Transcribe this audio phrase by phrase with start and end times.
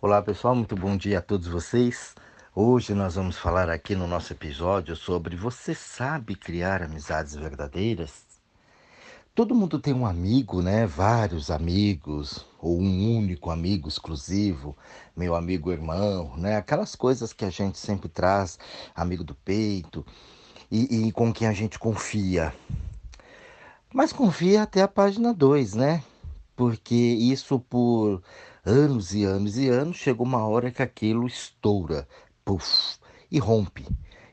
[0.00, 2.14] Olá pessoal, muito bom dia a todos vocês.
[2.54, 8.24] Hoje nós vamos falar aqui no nosso episódio sobre você sabe criar amizades verdadeiras?
[9.34, 10.86] Todo mundo tem um amigo, né?
[10.86, 14.76] Vários amigos, ou um único amigo exclusivo,
[15.16, 16.56] meu amigo irmão, né?
[16.56, 18.56] Aquelas coisas que a gente sempre traz,
[18.94, 20.06] amigo do peito,
[20.70, 22.54] e, e com quem a gente confia.
[23.92, 26.04] Mas confia até a página 2, né?
[26.54, 28.22] Porque isso por
[28.68, 32.06] anos e anos e anos, chega uma hora que aquilo estoura,
[32.44, 32.98] puff,
[33.30, 33.86] e rompe.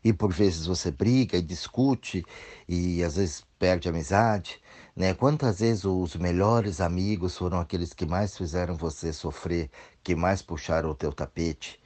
[0.03, 2.23] E por vezes você briga e discute
[2.67, 4.62] e às vezes perde amizade,
[4.95, 5.13] né?
[5.13, 9.70] Quantas vezes os melhores amigos foram aqueles que mais fizeram você sofrer,
[10.03, 11.79] que mais puxaram o teu tapete?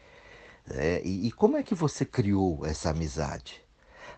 [0.72, 3.62] É, e, e como é que você criou essa amizade?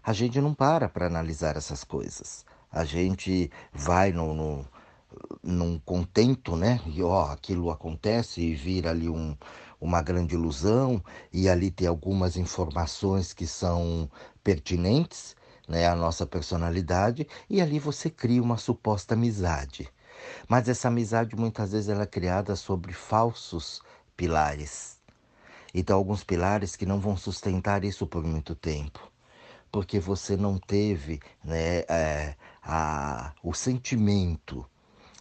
[0.03, 2.45] A gente não para para analisar essas coisas.
[2.71, 4.65] A gente vai no, no
[5.43, 6.81] num contento, né?
[6.87, 9.35] E ó, aquilo acontece e vira ali um,
[9.79, 14.09] uma grande ilusão, e ali tem algumas informações que são
[14.43, 15.35] pertinentes
[15.67, 19.89] né, à nossa personalidade, e ali você cria uma suposta amizade.
[20.47, 23.81] Mas essa amizade muitas vezes ela é criada sobre falsos
[24.15, 24.99] pilares.
[25.73, 29.11] Então, alguns pilares que não vão sustentar isso por muito tempo
[29.71, 34.65] porque você não teve né, é, a, o sentimento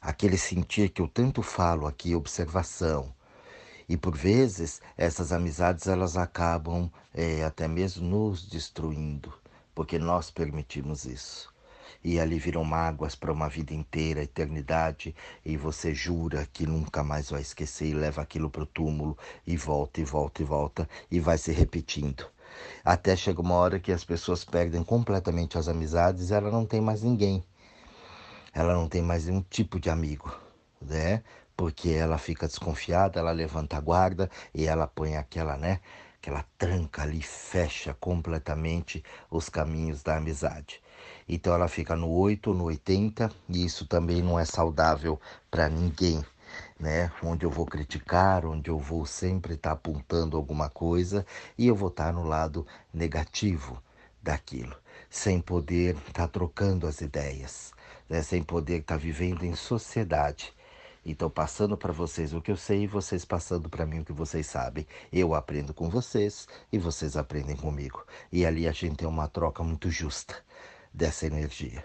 [0.01, 3.13] aquele sentir que eu tanto falo aqui, observação.
[3.89, 9.33] E por vezes essas amizades elas acabam é, até mesmo nos destruindo,
[9.75, 11.53] porque nós permitimos isso.
[12.03, 17.29] E ali viram mágoas para uma vida inteira, eternidade, e você jura que nunca mais
[17.29, 21.21] vai esquecer e leva aquilo para o túmulo e volta e volta e volta e
[21.21, 22.25] vai se repetindo.
[22.83, 26.81] Até chega uma hora que as pessoas perdem completamente as amizades e ela não tem
[26.81, 27.45] mais ninguém
[28.53, 30.37] ela não tem mais nenhum tipo de amigo,
[30.81, 31.23] né?
[31.57, 35.81] Porque ela fica desconfiada, ela levanta a guarda e ela põe aquela, né?
[36.21, 40.83] Aquela tranca ali, fecha completamente os caminhos da amizade.
[41.29, 46.25] Então ela fica no 8, no 80, e isso também não é saudável para ninguém,
[46.79, 47.11] né?
[47.23, 51.25] Onde eu vou criticar, onde eu vou sempre estar tá apontando alguma coisa
[51.57, 53.81] e eu vou estar tá no lado negativo
[54.23, 54.77] daquilo,
[55.09, 57.73] sem poder estar tá trocando as ideias
[58.11, 60.53] né, sem poder estar tá vivendo em sociedade.
[61.07, 64.13] Então, passando para vocês o que eu sei e vocês passando para mim o que
[64.13, 64.87] vocês sabem.
[65.11, 68.05] Eu aprendo com vocês e vocês aprendem comigo.
[68.31, 70.35] E ali a gente tem uma troca muito justa
[70.93, 71.83] dessa energia.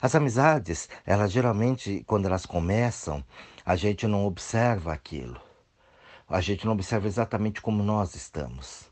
[0.00, 3.24] As amizades, elas geralmente, quando elas começam,
[3.64, 5.40] a gente não observa aquilo.
[6.28, 8.84] A gente não observa exatamente como nós estamos.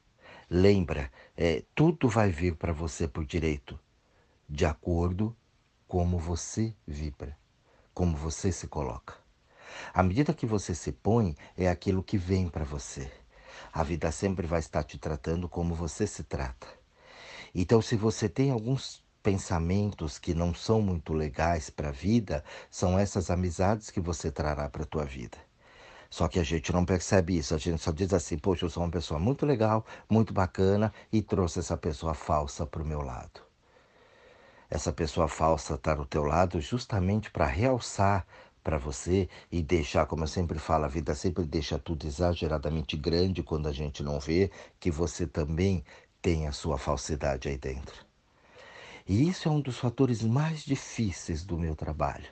[0.50, 3.78] Lembra, é, tudo vai vir para você por direito,
[4.48, 5.36] de acordo
[5.88, 7.36] como você vibra,
[7.94, 9.14] como você se coloca.
[9.94, 13.10] À medida que você se põe, é aquilo que vem para você.
[13.72, 16.66] A vida sempre vai estar te tratando como você se trata.
[17.54, 22.98] Então, se você tem alguns pensamentos que não são muito legais para a vida, são
[22.98, 25.38] essas amizades que você trará para a tua vida.
[26.10, 28.82] Só que a gente não percebe isso, a gente só diz assim: poxa, eu sou
[28.82, 33.45] uma pessoa muito legal, muito bacana e trouxe essa pessoa falsa para o meu lado
[34.68, 38.26] essa pessoa falsa está do teu lado justamente para realçar
[38.62, 43.40] para você e deixar, como eu sempre falo, a vida sempre deixa tudo exageradamente grande
[43.40, 44.50] quando a gente não vê
[44.80, 45.84] que você também
[46.20, 48.04] tem a sua falsidade aí dentro.
[49.06, 52.26] E isso é um dos fatores mais difíceis do meu trabalho.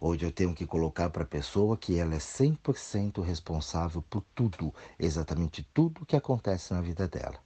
[0.00, 4.74] Hoje eu tenho que colocar para a pessoa que ela é 100% responsável por tudo,
[4.98, 7.38] exatamente tudo que acontece na vida dela.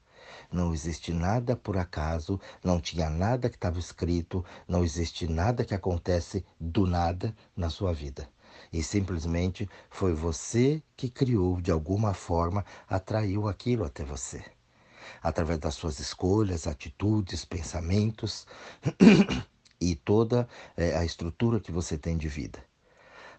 [0.50, 5.74] Não existe nada por acaso, não tinha nada que estava escrito, não existe nada que
[5.74, 8.28] acontece do nada na sua vida.
[8.72, 14.44] E simplesmente foi você que criou, de alguma forma, atraiu aquilo até você.
[15.22, 18.46] Através das suas escolhas, atitudes, pensamentos
[19.80, 22.58] e toda é, a estrutura que você tem de vida.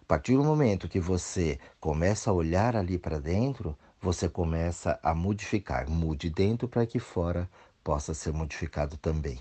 [0.00, 5.14] A partir do momento que você começa a olhar ali para dentro, você começa a
[5.14, 5.88] modificar.
[5.88, 7.48] Mude dentro para que fora
[7.82, 9.40] possa ser modificado também.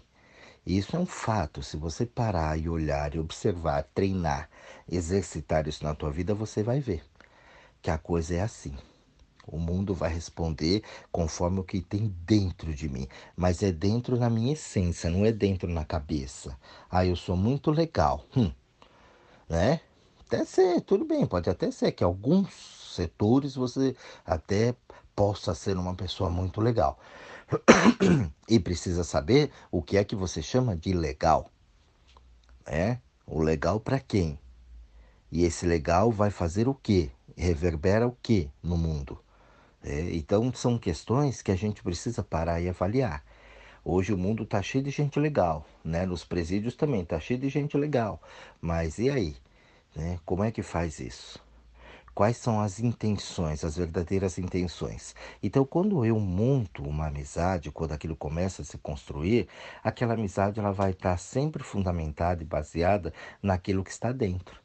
[0.66, 1.62] Isso é um fato.
[1.62, 4.50] Se você parar e olhar e observar, treinar,
[4.92, 7.04] exercitar isso na tua vida, você vai ver
[7.82, 8.76] que a coisa é assim.
[9.48, 10.82] O mundo vai responder
[11.12, 15.32] conforme o que tem dentro de mim, mas é dentro na minha essência, não é
[15.32, 16.58] dentro na cabeça.
[16.90, 18.52] Ah, eu sou muito legal, hum,
[19.48, 19.82] né?
[20.26, 23.96] Até ser, tudo bem, pode até ser que alguns setores você
[24.26, 24.76] até
[25.16, 27.00] possa ser uma pessoa muito legal.
[28.50, 31.50] e precisa saber o que é que você chama de legal.
[32.66, 32.98] É?
[33.26, 34.40] O legal para quem?
[35.32, 37.12] E esse legal vai fazer o quê?
[37.38, 39.20] Reverbera o quê no mundo?
[39.84, 43.24] É, então são questões que a gente precisa parar e avaliar.
[43.84, 46.08] Hoje o mundo está cheio de gente legal, né?
[46.08, 48.20] Nos presídios também está cheio de gente legal.
[48.60, 49.36] Mas e aí?
[49.96, 50.20] Né?
[50.26, 51.45] Como é que faz isso?
[52.16, 55.14] Quais são as intenções, as verdadeiras intenções?
[55.44, 59.50] Então, quando eu monto uma amizade, quando aquilo começa a se construir,
[59.84, 63.14] aquela amizade ela vai estar sempre fundamentada e baseada
[63.44, 64.62] naquilo que está dentro.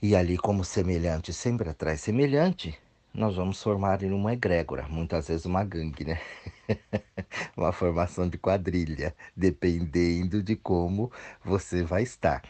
[0.00, 2.78] E ali, como semelhante sempre atrai semelhante,
[3.12, 6.20] nós vamos formar em uma egrégora, muitas vezes uma gangue, né?
[7.54, 11.12] uma formação de quadrilha, dependendo de como
[11.44, 12.42] você vai estar.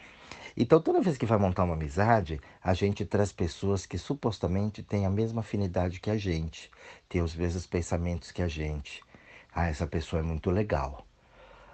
[0.61, 5.07] Então, toda vez que vai montar uma amizade, a gente traz pessoas que supostamente têm
[5.07, 6.71] a mesma afinidade que a gente,
[7.09, 9.03] têm os mesmos pensamentos que a gente.
[9.55, 11.07] Ah, essa pessoa é muito legal.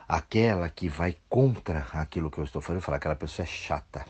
[0.08, 4.06] Aquela que vai contra aquilo que eu estou falando, falar aquela pessoa é chata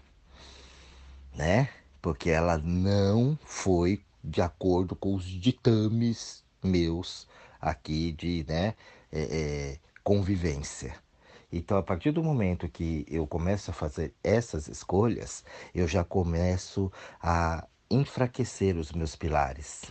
[1.37, 1.69] né?
[2.00, 7.28] Porque ela não foi de acordo com os ditames meus
[7.61, 8.75] aqui de né,
[9.12, 10.94] é, é, convivência.
[11.52, 15.44] Então, a partir do momento que eu começo a fazer essas escolhas,
[15.75, 16.90] eu já começo
[17.20, 19.84] a enfraquecer os meus pilares.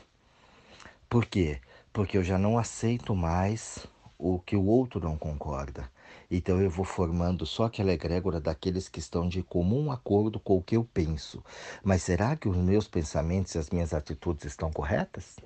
[1.09, 1.59] Por quê?
[1.93, 3.87] Porque eu já não aceito mais
[4.17, 5.89] o que o outro não concorda.
[6.29, 10.63] Então eu vou formando só aquela egrégora daqueles que estão de comum acordo com o
[10.63, 11.43] que eu penso.
[11.83, 15.37] Mas será que os meus pensamentos e as minhas atitudes estão corretas?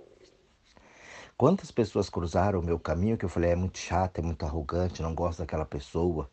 [1.39, 5.01] Quantas pessoas cruzaram o meu caminho que eu falei é muito chata, é muito arrogante,
[5.01, 6.29] não gosto daquela pessoa.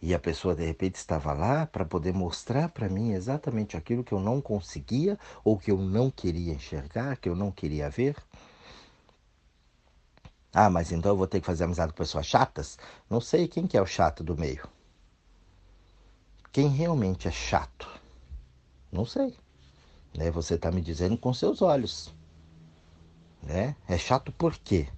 [0.00, 4.12] E a pessoa de repente estava lá para poder mostrar para mim exatamente aquilo que
[4.12, 8.14] eu não conseguia ou que eu não queria enxergar, que eu não queria ver.
[10.52, 12.78] Ah, mas então eu vou ter que fazer amizade com pessoas chatas?
[13.10, 14.68] Não sei quem que é o chato do meio.
[16.52, 17.90] Quem realmente é chato?
[18.92, 19.36] Não sei.
[20.16, 20.30] Né?
[20.30, 22.14] Você está me dizendo com seus olhos.
[23.44, 23.76] Né?
[23.86, 24.88] É chato por quê?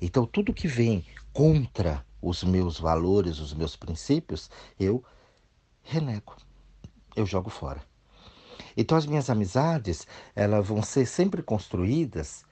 [0.00, 5.02] Então tudo que vem contra os meus valores, os meus princípios, eu
[5.82, 6.36] renego.
[7.16, 7.82] Eu jogo fora.
[8.76, 12.44] Então as minhas amizades, elas vão ser sempre construídas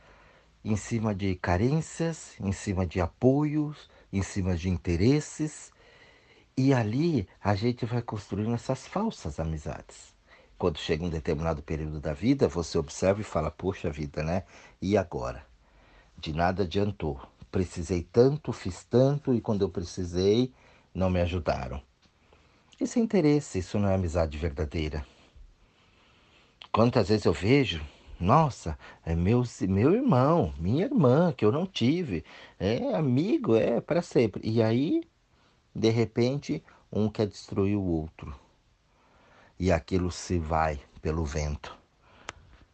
[0.64, 5.70] em cima de carências, em cima de apoios, em cima de interesses.
[6.56, 10.17] E ali a gente vai construindo essas falsas amizades.
[10.58, 14.42] Quando chega um determinado período da vida, você observa e fala: Poxa vida, né?
[14.82, 15.46] E agora?
[16.16, 17.20] De nada adiantou.
[17.50, 20.52] Precisei tanto, fiz tanto, e quando eu precisei,
[20.92, 21.80] não me ajudaram.
[22.80, 25.06] Isso é interesse, isso não é amizade verdadeira.
[26.72, 27.80] Quantas vezes eu vejo
[28.20, 28.76] nossa,
[29.06, 32.24] é meu, meu irmão, minha irmã, que eu não tive.
[32.58, 34.42] É amigo, é para sempre.
[34.44, 35.02] E aí,
[35.72, 36.62] de repente,
[36.92, 38.34] um quer destruir o outro.
[39.58, 41.76] E aquilo se vai pelo vento.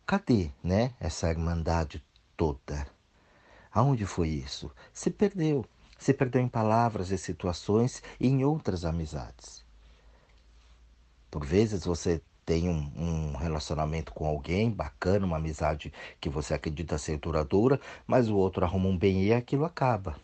[0.06, 2.04] Cadê, né, essa irmandade
[2.36, 2.86] toda?
[3.72, 4.70] Aonde foi isso?
[4.92, 5.64] Se perdeu.
[5.98, 9.64] Se perdeu em palavras e situações e em outras amizades.
[11.30, 16.98] Por vezes você tem um, um, relacionamento com alguém bacana, uma amizade que você acredita
[16.98, 20.16] ser duradoura, mas o outro arruma um bem e aquilo acaba.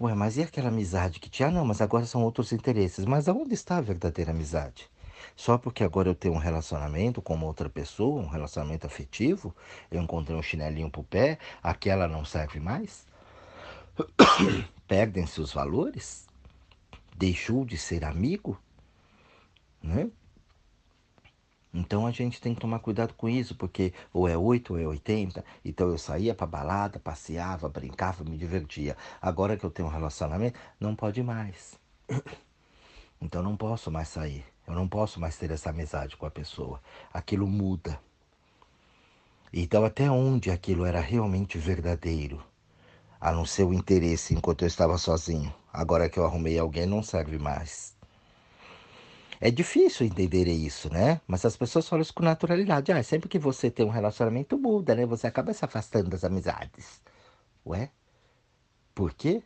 [0.00, 1.48] Ué, mas e aquela amizade que tinha?
[1.48, 3.04] Ah, não, mas agora são outros interesses.
[3.04, 4.88] Mas aonde está a verdadeira amizade?
[5.34, 9.54] Só porque agora eu tenho um relacionamento com outra pessoa, um relacionamento afetivo,
[9.90, 13.06] eu encontrei um chinelinho pro pé, aquela não serve mais?
[14.86, 16.26] Perdem-se os valores?
[17.16, 18.60] Deixou de ser amigo?
[19.82, 20.08] Né?
[21.72, 24.86] Então a gente tem que tomar cuidado com isso, porque ou é 8 ou é
[24.86, 25.44] 80.
[25.64, 28.96] Então eu saía para balada, passeava, brincava, me divertia.
[29.20, 31.78] Agora que eu tenho um relacionamento, não pode mais.
[33.20, 34.44] Então não posso mais sair.
[34.64, 36.80] Eu não posso mais ter essa amizade com a pessoa.
[37.12, 37.98] Aquilo muda.
[39.52, 42.40] Então até onde aquilo era realmente verdadeiro?
[43.20, 45.52] A não ser o interesse enquanto eu estava sozinho.
[45.72, 47.97] Agora que eu arrumei alguém, não serve mais.
[49.40, 51.20] É difícil entender isso, né?
[51.26, 52.92] Mas as pessoas falam isso com naturalidade.
[52.92, 55.06] Ah, sempre que você tem um relacionamento, muda, né?
[55.06, 57.00] Você acaba se afastando das amizades.
[57.66, 57.90] Ué?
[58.94, 59.42] Por quê?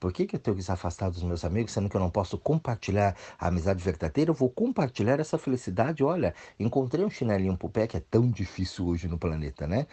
[0.00, 2.10] Por que, que eu tenho que se afastar dos meus amigos, sendo que eu não
[2.10, 4.30] posso compartilhar a amizade verdadeira?
[4.30, 6.02] Eu vou compartilhar essa felicidade.
[6.02, 9.86] Olha, encontrei um chinelinho pro pé que é tão difícil hoje no planeta, né?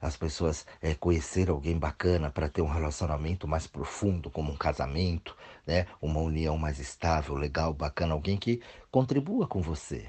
[0.00, 5.36] As pessoas é, conhecer alguém bacana para ter um relacionamento mais profundo, como um casamento,
[5.66, 5.86] né?
[6.00, 10.06] uma união mais estável, legal, bacana, alguém que contribua com você.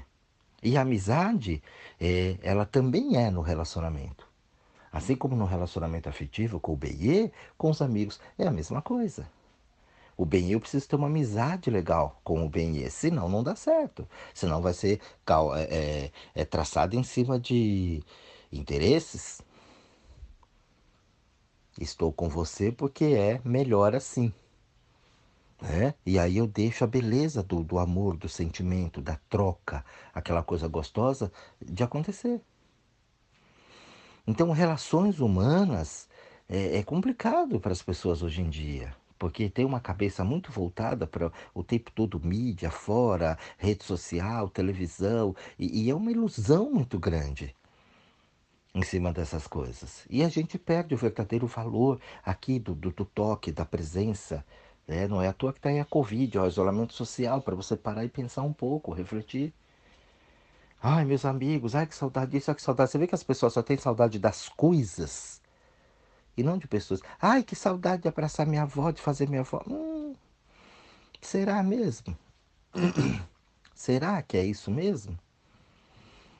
[0.62, 1.62] E a amizade,
[2.00, 4.26] é, ela também é no relacionamento.
[4.90, 9.28] Assim como no relacionamento afetivo com o BE, com os amigos, é a mesma coisa.
[10.16, 14.06] O BE eu preciso ter uma amizade legal com o BE, senão não dá certo.
[14.32, 15.00] Senão vai ser
[15.56, 18.02] é, é, é traçado em cima de
[18.52, 19.40] Interesses?
[21.80, 24.32] Estou com você porque é melhor assim.
[25.60, 25.94] Né?
[26.04, 30.66] E aí eu deixo a beleza do, do amor, do sentimento, da troca, aquela coisa
[30.66, 32.40] gostosa de acontecer.
[34.26, 36.08] Então, relações humanas
[36.48, 41.06] é, é complicado para as pessoas hoje em dia porque tem uma cabeça muito voltada
[41.06, 46.98] para o tempo todo mídia, fora, rede social, televisão, e, e, é uma ilusão muito
[46.98, 47.54] grande
[48.74, 50.04] em cima dessas coisas.
[50.08, 54.44] E a gente perde o verdadeiro valor aqui do, do, do toque, da presença.
[54.86, 55.06] Né?
[55.06, 58.04] Não é à toa que está aí a Covid, o isolamento social, para você parar
[58.04, 59.52] e pensar um pouco, refletir.
[60.82, 62.90] Ai, meus amigos, ai que saudade disso, ai que saudade.
[62.90, 65.40] Você vê que as pessoas só têm saudade das coisas
[66.36, 67.00] e não de pessoas.
[67.20, 69.62] Ai, que saudade de abraçar minha avó, de fazer minha avó.
[69.68, 70.14] Hum,
[71.20, 72.16] será mesmo?
[73.74, 75.18] será que é isso mesmo?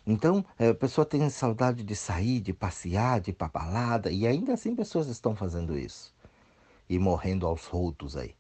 [0.07, 4.27] Então, é, a pessoa tem saudade de sair, de passear, de ir pra balada, e
[4.27, 6.13] ainda assim pessoas estão fazendo isso.
[6.89, 8.35] E morrendo aos rotos aí.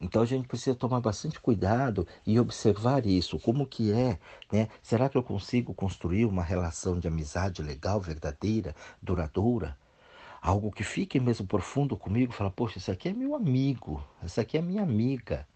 [0.00, 4.18] Então a gente precisa tomar bastante cuidado e observar isso, como que é,
[4.52, 4.68] né?
[4.82, 9.78] Será que eu consigo construir uma relação de amizade legal, verdadeira, duradoura?
[10.42, 14.58] Algo que fique mesmo profundo comigo, falar, poxa, esse aqui é meu amigo, essa aqui
[14.58, 15.48] é minha amiga,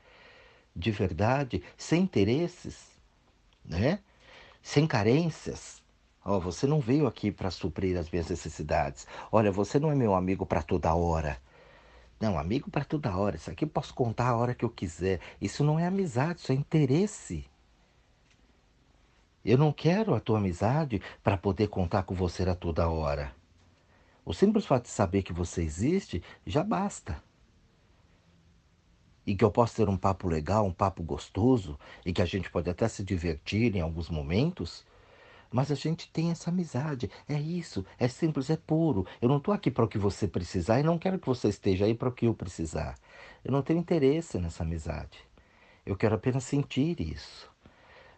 [0.74, 2.97] de verdade, sem interesses,
[3.68, 4.00] né?
[4.62, 5.82] Sem carências.
[6.24, 9.06] oh, você não veio aqui para suprir as minhas necessidades.
[9.30, 11.40] Olha, você não é meu amigo para toda hora.
[12.20, 13.36] Não, amigo para toda hora.
[13.36, 15.20] Isso aqui eu posso contar a hora que eu quiser.
[15.40, 17.44] Isso não é amizade, isso é interesse.
[19.44, 23.34] Eu não quero a tua amizade para poder contar com você a toda hora.
[24.24, 27.22] O simples fato de saber que você existe já basta.
[29.28, 32.50] E que eu posso ter um papo legal, um papo gostoso, e que a gente
[32.50, 34.86] pode até se divertir em alguns momentos,
[35.52, 37.10] mas a gente tem essa amizade.
[37.28, 37.84] É isso.
[37.98, 39.06] É simples, é puro.
[39.20, 41.84] Eu não estou aqui para o que você precisar e não quero que você esteja
[41.84, 42.94] aí para o que eu precisar.
[43.44, 45.18] Eu não tenho interesse nessa amizade.
[45.84, 47.50] Eu quero apenas sentir isso.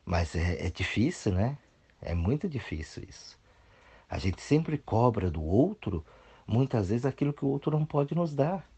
[0.07, 1.59] Mas é, é difícil, né?
[2.01, 3.37] É muito difícil isso.
[4.09, 6.07] A gente sempre cobra do outro,
[6.47, 8.70] muitas vezes, aquilo que o outro não pode nos dar.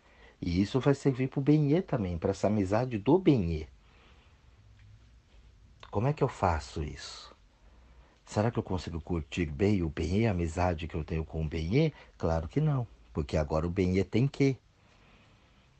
[0.43, 3.69] E isso vai servir para o benê também, para essa amizade do benê.
[5.91, 7.33] Como é que eu faço isso?
[8.25, 11.49] Será que eu consigo curtir bem o Benê, a amizade que eu tenho com o
[11.49, 11.93] Benê?
[12.17, 14.57] Claro que não, porque agora o Benê tem que.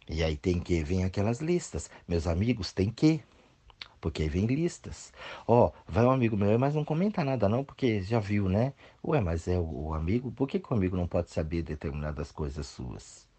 [0.09, 1.89] E aí tem que, vem aquelas listas.
[2.07, 3.23] Meus amigos têm que.
[4.01, 5.13] Porque aí vem listas.
[5.47, 8.75] Ó, oh, vai um amigo meu, mas não comenta nada não, porque já viu, né?
[9.03, 12.31] Ué, mas é o, o amigo, por que, que o amigo não pode saber determinadas
[12.31, 13.32] coisas suas?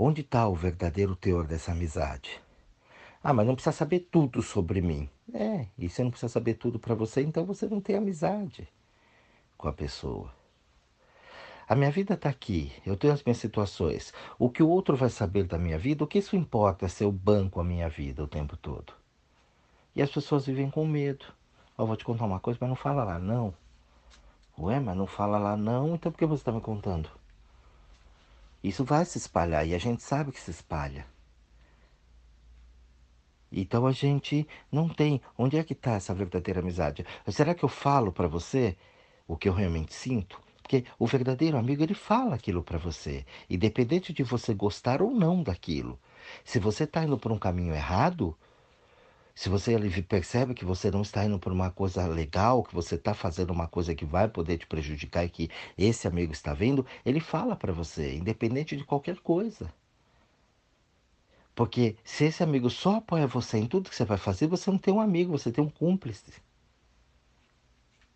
[0.00, 2.40] Onde está o verdadeiro teor dessa amizade?
[3.20, 5.10] Ah, mas não precisa saber tudo sobre mim.
[5.34, 8.68] É, e você não precisa saber tudo para você, então você não tem amizade
[9.56, 10.32] com a pessoa.
[11.68, 14.14] A minha vida está aqui, eu tenho as minhas situações.
[14.38, 17.02] O que o outro vai saber da minha vida, o que isso importa é se
[17.02, 18.92] eu banco a minha vida o tempo todo.
[19.96, 21.26] E as pessoas vivem com medo.
[21.76, 23.52] Eu vou te contar uma coisa, mas não fala lá não.
[24.56, 27.10] Ué, mas não fala lá não, então por que você está me contando?
[28.68, 31.06] Isso vai se espalhar e a gente sabe que se espalha.
[33.50, 35.22] Então a gente não tem.
[35.38, 37.02] Onde é que está essa verdadeira amizade?
[37.28, 38.76] Será que eu falo para você
[39.26, 40.38] o que eu realmente sinto?
[40.62, 45.42] Porque o verdadeiro amigo ele fala aquilo para você, independente de você gostar ou não
[45.42, 45.98] daquilo.
[46.44, 48.36] Se você está indo por um caminho errado,
[49.38, 53.14] se você percebe que você não está indo por uma coisa legal, que você está
[53.14, 57.20] fazendo uma coisa que vai poder te prejudicar e que esse amigo está vendo, ele
[57.20, 59.72] fala para você, independente de qualquer coisa.
[61.54, 64.78] Porque se esse amigo só apoia você em tudo que você vai fazer, você não
[64.78, 66.32] tem um amigo, você tem um cúmplice.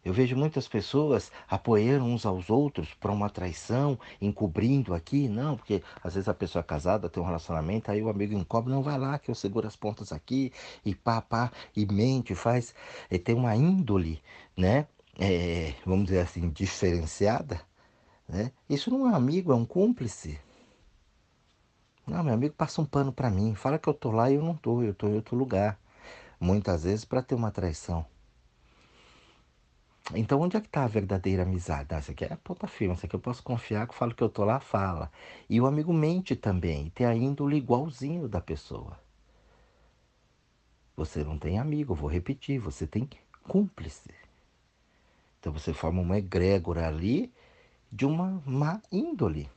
[0.04, 5.80] Eu vejo muitas pessoas apoiando uns aos outros para uma traição, encobrindo aqui, não, porque
[6.02, 8.98] às vezes a pessoa é casada, tem um relacionamento, aí o amigo encobre, não vai
[8.98, 10.52] lá que eu seguro as pontas aqui,
[10.84, 12.74] e pá, pá, e mente, faz.
[13.08, 14.20] E tem uma índole,
[14.56, 14.88] né?
[15.18, 17.60] É, vamos dizer assim, diferenciada.
[18.28, 18.50] Né?
[18.68, 20.40] Isso não é amigo, é um cúmplice.
[22.06, 24.42] Não, meu amigo passa um pano para mim, fala que eu tô lá e eu
[24.42, 25.78] não tô, eu tô em outro lugar.
[26.40, 28.04] Muitas vezes para ter uma traição.
[30.14, 31.94] Então onde é que está a verdadeira amizade?
[31.94, 34.22] Ah, isso aqui é ponta firme, isso aqui eu posso confiar que eu falo que
[34.22, 35.10] eu tô lá, fala.
[35.48, 38.98] E o amigo mente também, tem a índole igualzinho da pessoa.
[40.96, 43.08] Você não tem amigo, vou repetir, você tem
[43.48, 44.10] cúmplice.
[45.40, 47.32] Então você forma uma egrégora ali
[47.90, 49.50] de uma má índole.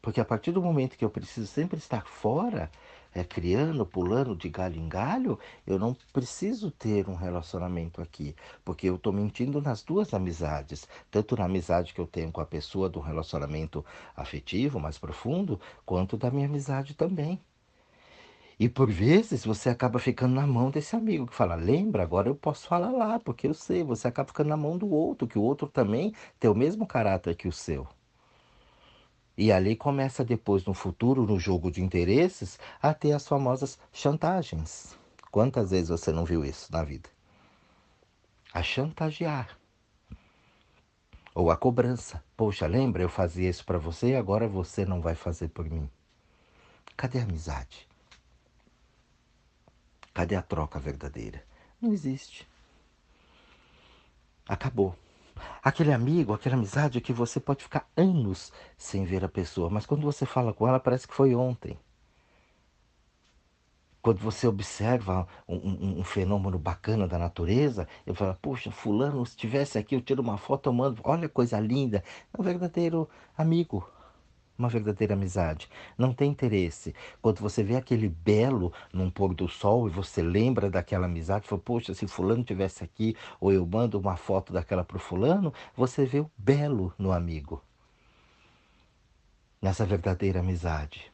[0.00, 2.70] Porque a partir do momento que eu preciso sempre estar fora,
[3.18, 8.34] é, criando, pulando de galho em galho, eu não preciso ter um relacionamento aqui,
[8.64, 12.46] porque eu estou mentindo nas duas amizades, tanto na amizade que eu tenho com a
[12.46, 13.84] pessoa do relacionamento
[14.16, 17.40] afetivo mais profundo, quanto da minha amizade também.
[18.60, 22.34] E por vezes você acaba ficando na mão desse amigo que fala: lembra, agora eu
[22.34, 23.84] posso falar lá, porque eu sei.
[23.84, 27.36] Você acaba ficando na mão do outro, que o outro também tem o mesmo caráter
[27.36, 27.86] que o seu.
[29.38, 34.98] E ali começa depois, no futuro, no jogo de interesses, a ter as famosas chantagens.
[35.30, 37.08] Quantas vezes você não viu isso na vida?
[38.52, 39.56] A chantagear.
[41.32, 42.20] Ou a cobrança.
[42.36, 45.88] Poxa, lembra, eu fazia isso para você e agora você não vai fazer por mim.
[46.96, 47.86] Cadê a amizade?
[50.12, 51.44] Cadê a troca verdadeira?
[51.80, 52.44] Não existe.
[54.48, 54.96] Acabou.
[55.62, 60.02] Aquele amigo, aquela amizade que você pode ficar anos sem ver a pessoa, mas quando
[60.02, 61.78] você fala com ela, parece que foi ontem.
[64.00, 69.32] Quando você observa um, um, um fenômeno bacana da natureza, eu falo, poxa, fulano, se
[69.32, 72.02] estivesse aqui, eu tiro uma foto, eu mando, olha coisa linda.
[72.32, 73.88] É um verdadeiro amigo,
[74.58, 75.68] uma verdadeira amizade.
[75.96, 76.94] Não tem interesse.
[77.22, 81.60] Quando você vê aquele belo num pôr do sol e você lembra daquela amizade, fala,
[81.60, 86.04] poxa, se fulano tivesse aqui, ou eu mando uma foto daquela para o fulano, você
[86.04, 87.62] vê o belo no amigo.
[89.62, 91.12] Nessa verdadeira amizade.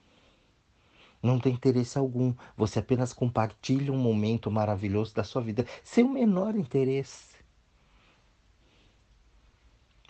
[1.22, 2.34] Não tem interesse algum.
[2.56, 7.33] Você apenas compartilha um momento maravilhoso da sua vida, sem o menor interesse.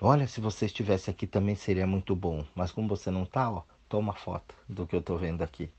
[0.00, 2.44] Olha, se você estivesse aqui também seria muito bom.
[2.54, 5.70] Mas como você não está, ó, toma foto do que eu estou vendo aqui.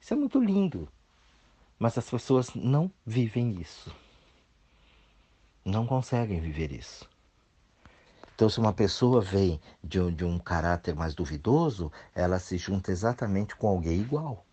[0.00, 0.88] Isso é muito lindo.
[1.78, 3.94] Mas as pessoas não vivem isso.
[5.64, 7.08] Não conseguem viver isso.
[8.34, 12.90] Então, se uma pessoa vem de um, de um caráter mais duvidoso, ela se junta
[12.90, 14.44] exatamente com alguém igual.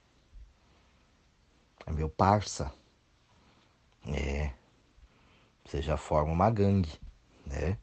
[1.85, 2.71] É meu parça.
[4.05, 4.51] É.
[5.65, 6.99] Você já forma uma gangue,
[7.45, 7.77] né?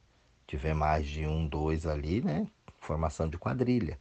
[0.46, 2.46] Tiver mais de um, dois ali, né?
[2.78, 3.98] Formação de quadrilha.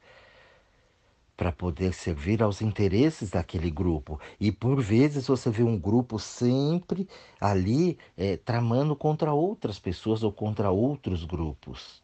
[1.35, 4.19] Para poder servir aos interesses daquele grupo.
[4.39, 7.09] E por vezes você vê um grupo sempre
[7.41, 12.01] ali é, tramando contra outras pessoas ou contra outros grupos.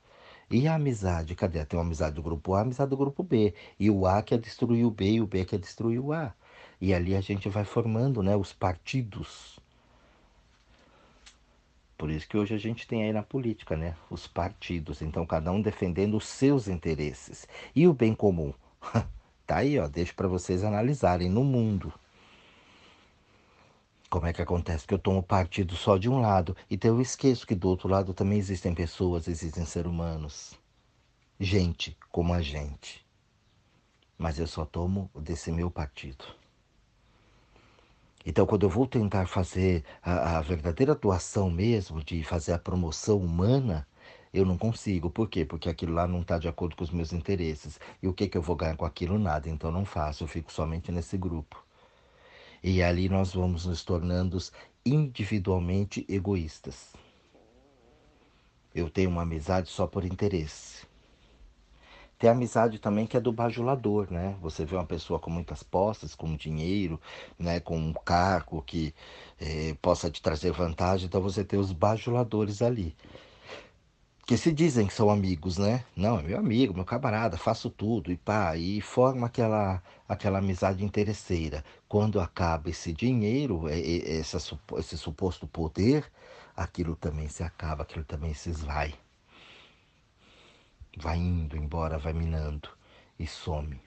[0.49, 1.34] E a amizade?
[1.34, 1.63] Cadê?
[1.63, 3.54] Tem uma amizade do grupo A, amizade do grupo B.
[3.80, 6.34] E o A quer destruir o B e o B quer destruir o A.
[6.82, 9.61] E ali a gente vai formando né, os partidos
[12.01, 13.95] por isso que hoje a gente tem aí na política, né?
[14.09, 15.03] Os partidos.
[15.03, 17.47] Então, cada um defendendo os seus interesses.
[17.75, 18.51] E o bem comum?
[19.45, 19.87] tá aí, ó.
[19.87, 21.93] Deixo para vocês analisarem no mundo.
[24.09, 24.87] Como é que acontece?
[24.87, 26.57] Que eu tomo partido só de um lado.
[26.71, 30.57] Então eu esqueço que do outro lado também existem pessoas, existem seres humanos.
[31.39, 33.05] Gente como a gente.
[34.17, 36.40] Mas eu só tomo desse meu partido.
[38.25, 43.17] Então, quando eu vou tentar fazer a, a, verdadeira doação mesmo, de fazer a promoção
[43.17, 43.88] humana,
[44.34, 45.10] eu não consigo.
[45.10, 45.43] Por quê?
[45.43, 47.79] Porque aquilo lá não está de acordo com os meus interesses.
[48.01, 49.17] E o que, que eu vou ganhar com aquilo?
[49.17, 49.49] Nada.
[49.49, 50.23] Então, não faço.
[50.23, 51.63] Eu fico somente nesse grupo.
[52.63, 54.38] E ali nós vamos nos tornando
[54.86, 56.93] individualmente egoístas.
[58.73, 60.90] Eu tenho uma amizade só por interesse.
[62.21, 64.36] Tem amizade também que é do bajulador, né?
[64.43, 67.01] Você vê uma pessoa com muitas posses, com dinheiro,
[67.39, 67.60] né?
[67.60, 68.93] com um cargo que
[69.39, 72.95] eh, possa te trazer vantagem, então você tem os bajuladores ali.
[74.27, 75.84] Que se dizem que são amigos, né?
[75.95, 80.86] Não, é meu amigo, meu camarada, faço tudo e pá, e forma aquela, aquela amizade
[80.86, 81.63] interesseira.
[81.88, 86.05] Quando acaba esse dinheiro, esse suposto poder,
[86.55, 88.93] aquilo também se acaba, aquilo também se esvai
[90.97, 92.69] vai indo embora, vai minando
[93.17, 93.80] e some.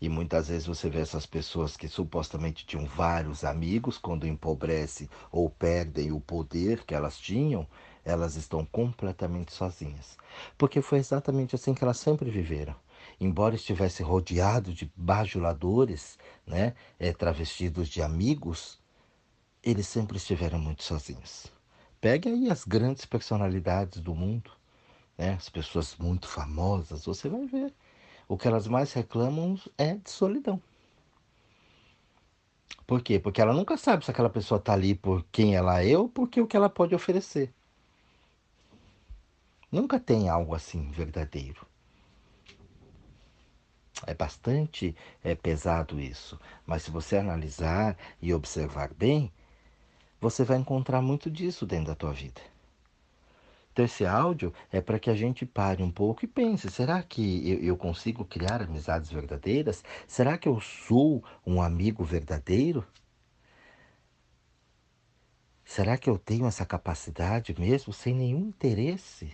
[0.00, 5.50] E muitas vezes você vê essas pessoas que supostamente tinham vários amigos, quando empobrecem ou
[5.50, 7.66] perdem o poder que elas tinham,
[8.04, 10.16] elas estão completamente sozinhas.
[10.56, 12.76] Porque foi exatamente assim que elas sempre viveram.
[13.20, 18.78] Embora estivesse rodeado de bajuladores, né, é, travestidos de amigos,
[19.64, 21.46] eles sempre estiveram muito sozinhos.
[22.00, 24.57] Pegue aí as grandes personalidades do mundo
[25.18, 27.74] né, as pessoas muito famosas, você vai ver.
[28.28, 30.62] O que elas mais reclamam é de solidão.
[32.86, 33.18] Por quê?
[33.18, 36.30] Porque ela nunca sabe se aquela pessoa está ali por quem ela é ou por
[36.36, 37.52] o que ela pode oferecer.
[39.70, 41.66] Nunca tem algo assim verdadeiro.
[44.06, 49.32] É bastante é, pesado isso, mas se você analisar e observar bem,
[50.20, 52.40] você vai encontrar muito disso dentro da tua vida.
[53.78, 57.48] Então, esse áudio é para que a gente pare um pouco e pense: será que
[57.48, 59.84] eu, eu, consigo criar amizades verdadeiras?
[60.04, 62.84] Será que eu sou um amigo verdadeiro?
[65.64, 69.30] Será que eu tenho essa capacidade mesmo, sem nenhum interesse?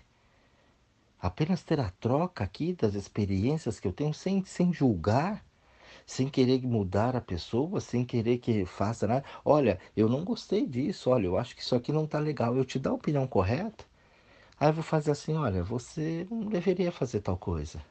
[1.19, 5.43] Apenas ter a troca aqui das experiências que eu tenho, sem, sem julgar?
[6.05, 9.25] sem querer mudar a pessoa, sem querer que faça nada.
[9.43, 12.55] Olha, eu não gostei disso, olha, eu acho que isso aqui não está legal.
[12.55, 13.87] Eu te dou a opinião correta,
[14.65, 17.85] aí eu vou fazer assim, olha, você não deveria fazer tal coisa.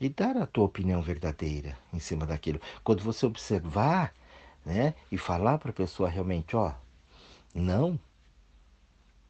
[0.00, 2.60] E dar a tua opinião verdadeira em cima daquilo.
[2.82, 4.14] Quando você observar,
[4.64, 6.72] né, e falar para a pessoa realmente, ó,
[7.54, 8.00] não,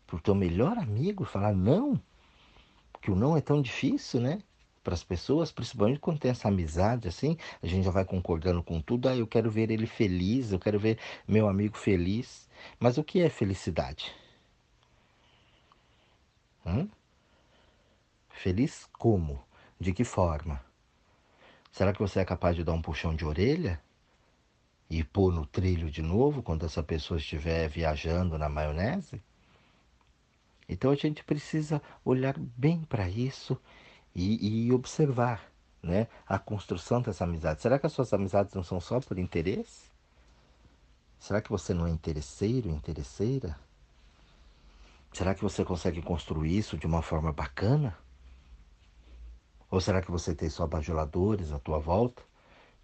[0.07, 2.01] para o teu melhor amigo, falar não,
[3.03, 4.41] que o não é tão difícil, né?
[4.85, 8.81] para as pessoas, principalmente quando tem essa amizade assim, a gente já vai concordando com
[8.81, 9.09] tudo.
[9.09, 12.49] Ah, eu quero ver ele feliz, eu quero ver meu amigo feliz.
[12.81, 14.15] Mas o que é felicidade?
[16.69, 16.87] Hum?
[18.29, 19.43] Feliz como?
[19.81, 20.63] De que forma?
[21.73, 23.81] Será que você é capaz de dar um puxão de orelha
[24.91, 29.23] e pôr no trilho de novo quando essa pessoa estiver viajando na maionese?
[30.69, 33.59] Então a gente precisa olhar bem para isso
[34.15, 35.51] e, e observar
[35.83, 37.63] né, a construção dessa amizade.
[37.63, 39.89] Será que as suas amizades não são só por interesse?
[41.19, 43.59] Será que você não é interesseiro, interesseira?
[45.19, 47.99] Será que você consegue construir isso de uma forma bacana?
[49.69, 52.23] Ou será que você tem só bajuladores à tua volta?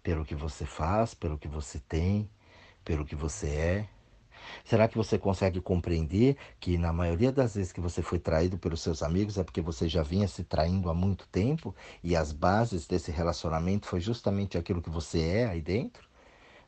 [0.03, 2.29] Pelo que você faz, pelo que você tem,
[2.83, 3.89] pelo que você é?
[4.65, 8.81] Será que você consegue compreender que na maioria das vezes que você foi traído pelos
[8.81, 12.85] seus amigos é porque você já vinha se traindo há muito tempo e as bases
[12.85, 16.05] desse relacionamento foi justamente aquilo que você é aí dentro?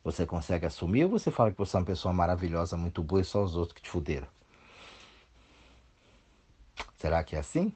[0.02, 3.26] Você consegue assumir ou você fala que você é uma pessoa maravilhosa, muito boa e
[3.26, 4.37] só os outros que te fuderam?
[6.98, 7.74] Será que é assim?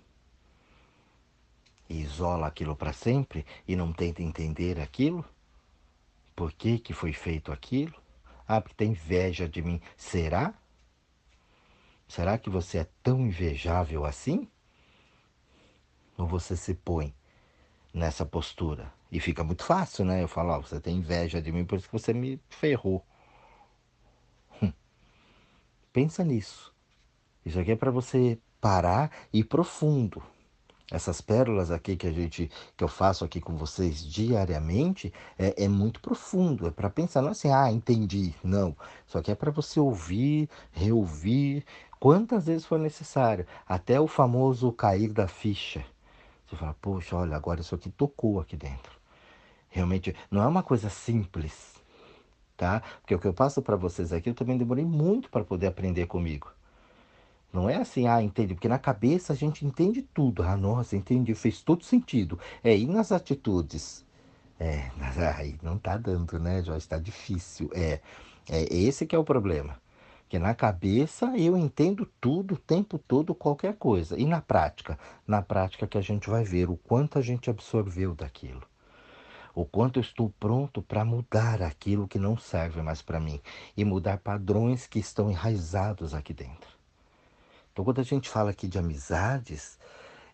[1.88, 5.24] E isola aquilo para sempre e não tenta entender aquilo?
[6.36, 7.94] Por que, que foi feito aquilo?
[8.48, 9.80] Ah, porque tem inveja de mim.
[9.96, 10.54] Será?
[12.08, 14.48] Será que você é tão invejável assim?
[16.18, 17.14] Ou você se põe
[17.94, 18.92] nessa postura?
[19.12, 20.24] E fica muito fácil, né?
[20.24, 23.06] Eu falo, oh, você tem inveja de mim, por isso que você me ferrou.
[24.62, 24.74] Hum.
[25.94, 26.71] Pensa nisso.
[27.46, 30.22] Isso aqui é para você parar e ir profundo.
[30.92, 35.68] Essas pérolas aqui que a gente que eu faço aqui com vocês diariamente é, é
[35.68, 36.68] muito profundo.
[36.68, 38.76] É para pensar não é assim ah entendi não.
[39.08, 41.66] Só que é para você ouvir reouvir
[42.00, 43.48] quantas vezes for necessário.
[43.68, 45.84] Até o famoso cair da ficha.
[46.46, 49.02] Você fala poxa olha agora isso aqui tocou aqui dentro
[49.70, 51.82] realmente não é uma coisa simples
[52.58, 52.82] tá?
[53.02, 56.08] Porque o que eu passo para vocês aqui eu também demorei muito para poder aprender
[56.08, 56.52] comigo
[57.54, 60.44] não é assim, ah, entendi, porque na cabeça a gente entende tudo.
[60.44, 62.40] Ah, nossa, entendi, fez todo sentido.
[62.64, 64.06] É, e nas atitudes?
[64.60, 64.90] É,
[65.38, 66.88] aí não tá dando, né, Joyce?
[66.88, 67.70] Tá difícil.
[67.74, 68.00] É,
[68.50, 69.82] é esse que é o problema.
[70.30, 74.18] Que na cabeça eu entendo tudo, o tempo todo, qualquer coisa.
[74.18, 74.98] E na prática?
[75.28, 78.62] Na prática que a gente vai ver o quanto a gente absorveu daquilo.
[79.54, 83.42] O quanto eu estou pronto para mudar aquilo que não serve mais para mim.
[83.76, 86.81] E mudar padrões que estão enraizados aqui dentro.
[87.72, 89.80] Então, quando a gente fala aqui de amizades,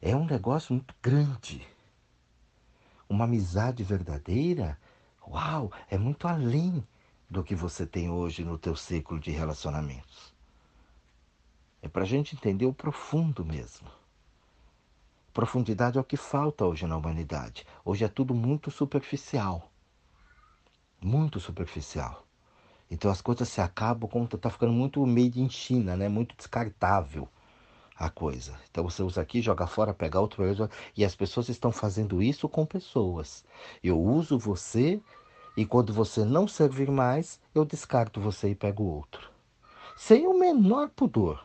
[0.02, 1.68] é um negócio muito grande.
[3.08, 4.78] Uma amizade verdadeira,
[5.26, 6.86] uau, é muito além
[7.30, 10.34] do que você tem hoje no teu ciclo de relacionamentos.
[11.82, 13.88] É para a gente entender o profundo mesmo.
[15.34, 17.66] Profundidade é o que falta hoje na humanidade.
[17.86, 19.72] Hoje é tudo muito superficial.
[21.00, 22.27] Muito superficial.
[22.90, 26.08] Então as coisas se acabam como está ficando muito made in China, né?
[26.08, 27.28] Muito descartável
[27.98, 28.54] a coisa.
[28.70, 30.44] Então você usa aqui, joga fora, pega outro
[30.96, 33.44] e as pessoas estão fazendo isso com pessoas.
[33.84, 35.02] Eu uso você
[35.56, 39.30] e quando você não servir mais, eu descarto você e pego outro.
[39.98, 41.44] Sem o menor pudor.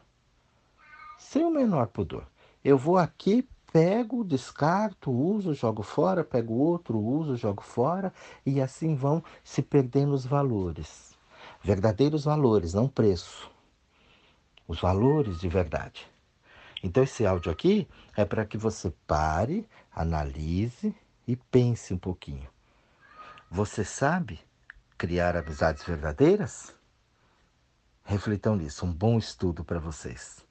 [1.19, 2.27] Sem o menor pudor.
[2.63, 8.13] Eu vou aqui, pego, descarto, uso, jogo fora, pego outro, uso, jogo fora
[8.45, 11.12] e assim vão se perdendo os valores
[11.63, 13.51] verdadeiros valores, não preço.
[14.67, 16.07] Os valores de verdade.
[16.83, 20.95] Então, esse áudio aqui é para que você pare, analise
[21.27, 22.49] e pense um pouquinho.
[23.51, 24.41] Você sabe
[24.99, 26.75] criar amizades verdadeiras?
[28.05, 28.85] Reflitam nisso.
[28.85, 30.45] Um bom estudo para vocês.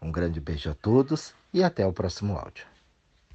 [0.00, 2.77] Um grande beijo a todos e até o próximo áudio.